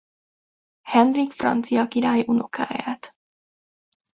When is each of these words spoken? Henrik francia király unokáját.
Henrik 0.81 1.31
francia 1.31 1.87
király 1.87 2.23
unokáját. 2.27 3.15